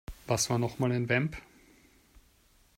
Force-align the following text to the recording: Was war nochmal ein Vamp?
Was 0.25 0.49
war 0.49 0.57
nochmal 0.57 0.91
ein 0.93 1.07
Vamp? 1.09 1.37